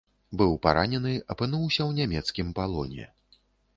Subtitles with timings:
[0.41, 3.05] Быў паранены, апынуўся ў нямецкім палоне.